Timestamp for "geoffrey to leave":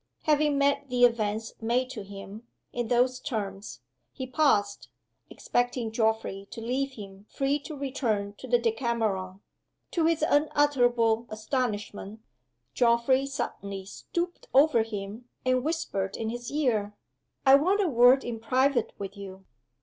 5.91-6.93